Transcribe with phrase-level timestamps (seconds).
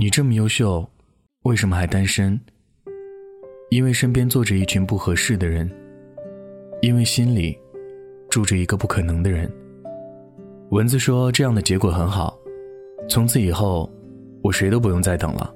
[0.00, 0.88] 你这么优秀，
[1.42, 2.40] 为什么还单身？
[3.68, 5.70] 因为身边坐着一群不合适的人，
[6.80, 7.54] 因为心里
[8.30, 9.52] 住着一个不可能的人。
[10.70, 12.34] 蚊子说：“这样的结果很好，
[13.10, 13.92] 从此以后，
[14.42, 15.52] 我谁都不用再等了。”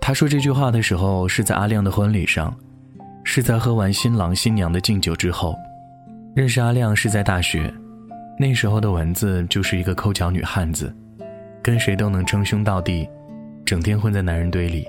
[0.00, 2.56] 他说这句话的时候是在阿亮的婚礼上，
[3.24, 5.52] 是在喝完新郎新娘的敬酒之后。
[6.36, 7.74] 认识阿亮是在大学，
[8.38, 10.94] 那时候的蚊子就是一个抠脚女汉子，
[11.60, 13.04] 跟谁都能称兄道弟。
[13.66, 14.86] 整天混在男人堆里，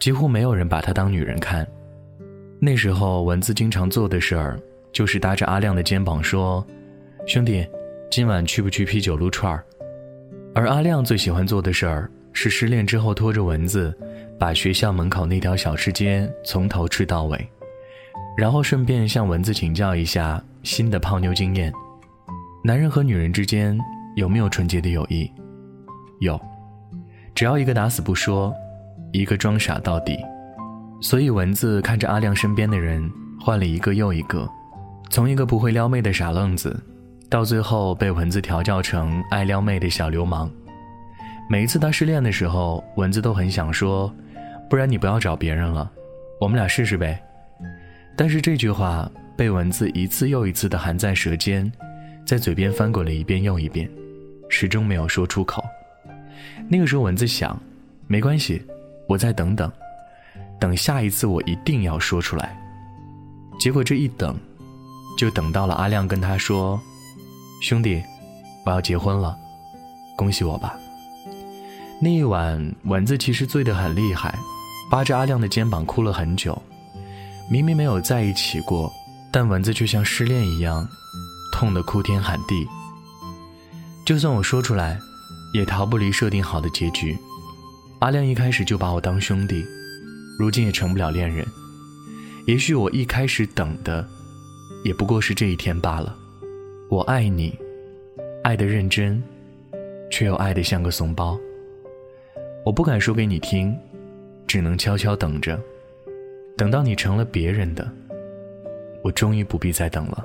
[0.00, 1.64] 几乎没有人把她当女人看。
[2.58, 4.58] 那时候，蚊子经常做的事儿
[4.92, 6.66] 就是搭着阿亮的肩膀说
[7.28, 7.64] ：“兄弟，
[8.10, 9.64] 今晚去不去啤酒撸串儿？”
[10.52, 13.96] 而阿亮最喜欢做的事儿是失恋之后拖着蚊子，
[14.36, 17.48] 把学校门口那条小吃街从头吃到尾，
[18.36, 21.72] 然后顺便向蚊子请教一下新的泡妞经验。
[22.64, 23.78] 男人和女人之间
[24.16, 25.30] 有没有纯洁的友谊？
[26.18, 26.40] 有。
[27.36, 28.50] 只要一个打死不说，
[29.12, 30.18] 一个装傻到底，
[31.02, 33.06] 所以蚊子看着阿亮身边的人
[33.38, 34.48] 换了一个又一个，
[35.10, 36.74] 从一个不会撩妹的傻愣子，
[37.28, 40.50] 到最后被蚊子调教成爱撩妹的小流氓。
[41.46, 44.10] 每一次他失恋的时候，蚊子都很想说
[44.70, 45.90] ：“不然你不要找别人了，
[46.40, 47.22] 我们俩试试呗。”
[48.16, 51.70] 但是这句话被蚊子一次又一次的含在舌尖，
[52.24, 53.86] 在嘴边翻滚了一遍又一遍，
[54.48, 55.62] 始终没有说出口。
[56.68, 57.56] 那个时候，蚊子想，
[58.08, 58.60] 没关系，
[59.08, 59.70] 我再等等，
[60.58, 62.60] 等下一次我一定要说出来。
[63.58, 64.36] 结果这一等，
[65.16, 66.80] 就等到了阿亮跟他说
[67.62, 68.02] ：“兄弟，
[68.64, 69.36] 我要结婚了，
[70.16, 70.76] 恭喜我吧。”
[72.02, 74.36] 那一晚，蚊子其实醉得很厉害，
[74.90, 76.60] 扒着阿亮的肩膀哭了很久。
[77.48, 78.92] 明明没有在一起过，
[79.30, 80.86] 但蚊子却像失恋一样，
[81.52, 82.66] 痛得哭天喊地。
[84.04, 84.98] 就算我说出来。
[85.52, 87.16] 也逃不离设定好的结局。
[88.00, 89.64] 阿亮一开始就把我当兄弟，
[90.38, 91.46] 如今也成不了恋人。
[92.46, 94.06] 也许我一开始等的，
[94.84, 96.14] 也不过是这一天罢了。
[96.88, 97.58] 我爱你，
[98.44, 99.22] 爱的认真，
[100.10, 101.38] 却又爱得像个怂包。
[102.64, 103.76] 我不敢说给你听，
[104.46, 105.58] 只能悄悄等着，
[106.56, 107.90] 等到你成了别人的，
[109.02, 110.24] 我终于不必再等了。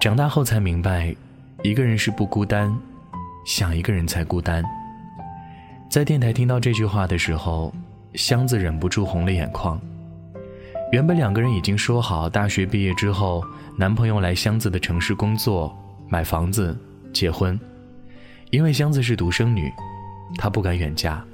[0.00, 1.14] 长大后才明白，
[1.62, 2.76] 一个人是不孤单。
[3.46, 4.62] 想一个人才孤单。
[5.88, 7.72] 在电台听到这句话的时候，
[8.14, 9.80] 箱子忍不住红了眼眶。
[10.90, 13.42] 原本两个人已经说好，大学毕业之后，
[13.78, 15.74] 男朋友来箱子的城市工作、
[16.08, 16.76] 买房子、
[17.12, 17.58] 结婚。
[18.50, 19.72] 因为箱子是独生女，
[20.36, 21.24] 她不敢远嫁，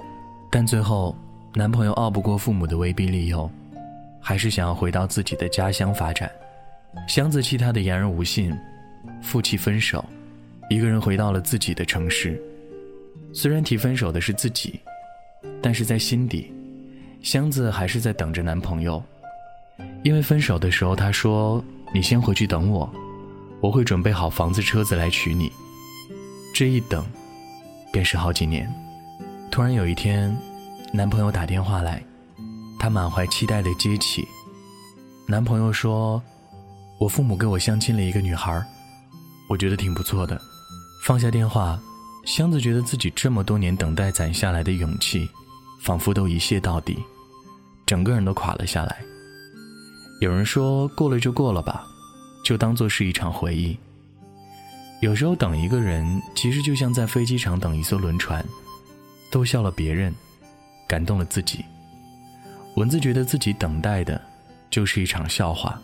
[0.51, 1.15] 但最后，
[1.55, 3.49] 男朋友拗不过父母的威逼利诱，
[4.21, 6.29] 还是想要回到自己的家乡发展。
[7.07, 8.55] 箱子气他的言而无信，
[9.19, 10.03] 负气分手。
[10.69, 12.41] 一个人回到了自己的城市，
[13.33, 14.79] 虽然提分手的是自己，
[15.61, 16.51] 但是在心底，
[17.21, 19.01] 箱子还是在等着男朋友。
[20.03, 21.63] 因为分手的时候，他说
[21.93, 22.91] ：“你先回去等我，
[23.59, 25.51] 我会准备好房子、车子来娶你。”
[26.53, 27.05] 这一等，
[27.91, 28.71] 便是好几年。
[29.49, 30.35] 突然有一天，
[30.91, 32.03] 男朋友打电话来，
[32.79, 34.27] 她满怀期待的接起。
[35.27, 36.21] 男朋友说
[36.99, 38.63] ：“我父母给我相亲了一个女孩，
[39.49, 40.39] 我觉得挺不错的。”
[41.03, 41.77] 放下电话，
[42.23, 45.29] 箱子觉得自己这么多年等待攒下来的勇气，
[45.81, 46.97] 仿佛都一泻到底，
[47.85, 49.03] 整个人都垮了下来。
[50.21, 51.85] 有人说过了就过了吧，
[52.45, 53.77] 就当做是一场回忆。
[55.01, 58.41] 有时候等一个人，其实就像在飞机场等一艘轮船，
[59.29, 60.15] 逗笑了别人，
[60.87, 61.65] 感动了自己。
[62.77, 64.21] 蚊子觉得自己等待的，
[64.69, 65.77] 就是一场笑话，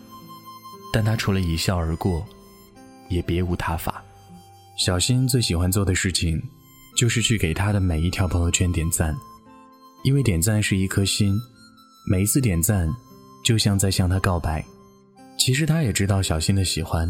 [0.90, 2.26] 但他除了一笑而过，
[3.10, 4.02] 也别无他法。
[4.80, 6.42] 小新最喜欢做的事情，
[6.96, 9.14] 就是去给他的每一条朋友圈点赞，
[10.04, 11.38] 因为点赞是一颗心，
[12.06, 12.90] 每一次点赞，
[13.44, 14.64] 就像在向他告白。
[15.38, 17.06] 其实他也知道小新的喜欢，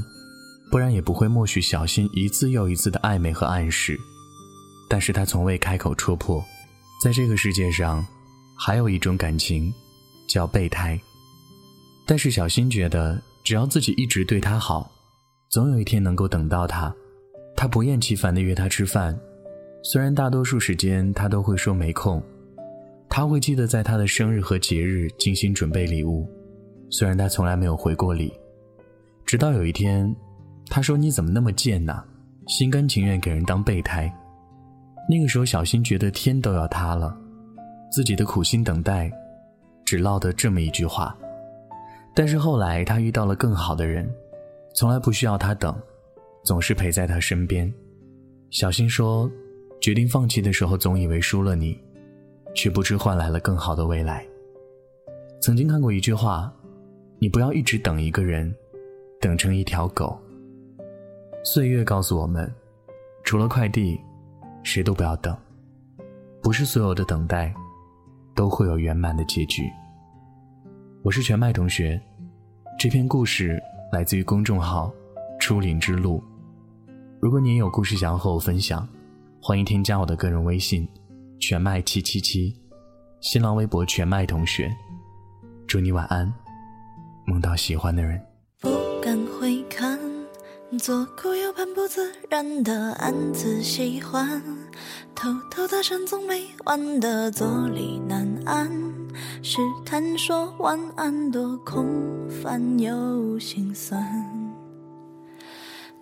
[0.69, 3.97] 不然也不会默许小新一次又一次的暧昧和暗示。
[4.89, 6.45] 但是他从未开口戳破，
[7.01, 8.05] 在这个世界上，
[8.59, 9.73] 还有一种感情，
[10.29, 11.01] 叫备胎。
[12.05, 14.91] 但是小新觉得，只要自己一直对他好，
[15.49, 16.93] 总有一天能够等到他。
[17.61, 19.15] 他不厌其烦地约她吃饭，
[19.83, 22.23] 虽然大多数时间他都会说没空，
[23.07, 26.27] 他会记得在他的生日和节日精心准备礼物，
[26.89, 28.33] 虽然他从来没有回过礼。
[29.27, 30.17] 直到有一天，
[30.71, 32.03] 他说：“你怎么那么贱呢？
[32.47, 34.11] 心甘情愿给人当备胎。”
[35.07, 37.15] 那个时候，小新觉得天都要塌了，
[37.93, 39.13] 自己的苦心等待，
[39.85, 41.15] 只落得这么一句话。
[42.15, 44.11] 但是后来，他遇到了更好的人，
[44.75, 45.79] 从来不需要他等。
[46.43, 47.73] 总是陪在他身边。
[48.51, 49.31] 小新说
[49.81, 51.79] ：“决定放弃的时候，总以为输了你，
[52.55, 54.27] 却不知换来了更好的未来。
[55.41, 56.53] 曾经看过一句话
[57.19, 58.55] ：“你不要一直等一个人，
[59.21, 60.19] 等成一条狗。”
[61.45, 62.53] 岁月告诉我们，
[63.25, 63.99] 除了快递，
[64.63, 65.37] 谁都不要等。
[66.43, 67.55] 不是所有的等待，
[68.35, 69.63] 都会有圆满的结局。
[71.03, 72.01] 我是全麦同学，
[72.79, 73.59] 这篇故事
[73.93, 74.93] 来自于公众号
[75.41, 76.23] “初林之路”。
[77.21, 78.89] 如果你也有故事想要和我分享，
[79.43, 80.87] 欢迎添加我的个人微信
[81.41, 82.55] “全麦七七七”，
[83.21, 84.71] 新浪微博“全麦同学”。
[85.67, 86.33] 祝你晚安，
[87.27, 88.21] 梦到喜欢的人。
[88.61, 88.71] 不
[89.03, 89.99] 敢回看，
[90.79, 94.43] 左顾右盼，不自然的暗自喜欢，
[95.15, 98.71] 偷偷搭讪总没完的坐立难安，
[99.43, 101.87] 试探说晚安，多空
[102.29, 104.40] 泛又心酸。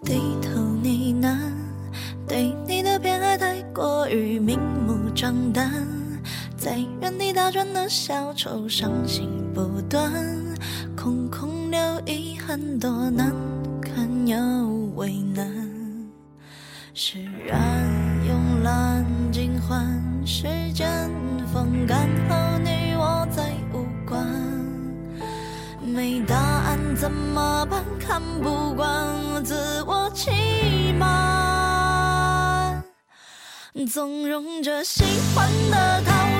[0.05, 1.37] 低头呢喃，
[2.27, 5.71] 对你的偏爱太过于明目张胆，
[6.57, 10.13] 在原地打转的小丑伤心不断，
[10.97, 13.33] 空空留遗憾，多难
[13.81, 14.37] 堪又
[14.95, 15.47] 为难。
[16.95, 17.87] 释然
[18.25, 20.89] 慵懒尽欢，时间
[21.53, 22.09] 风干
[27.01, 27.85] 怎么办？
[28.01, 29.55] 看不惯自
[29.85, 32.83] 我欺瞒，
[33.93, 36.38] 纵容着喜欢的、讨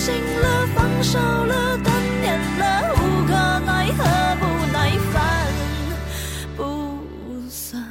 [0.00, 3.34] 醒了，放手了，断念了，无可
[3.66, 4.02] 奈何，
[4.40, 5.52] 不耐烦，
[6.56, 6.62] 不
[7.50, 7.82] 算。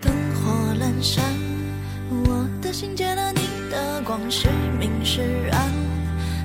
[0.00, 1.24] 灯火阑珊，
[2.08, 3.40] 我的心借了你
[3.72, 4.46] 的光，是
[4.78, 5.20] 明是
[5.50, 5.72] 暗，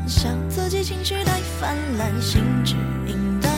[0.07, 2.73] 笑自己情绪太泛滥，心之
[3.05, 3.51] 影单，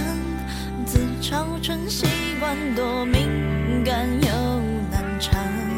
[0.86, 2.06] 自嘲成习
[2.42, 3.30] 惯，多敏
[3.86, 4.60] 感又
[4.92, 5.75] 难缠。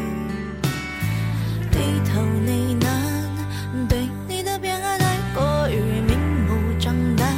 [1.88, 7.34] 低头呢喃，对你的偏爱太过于明目张胆，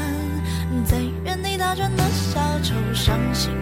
[0.84, 3.59] 在原地打转的小丑，伤心。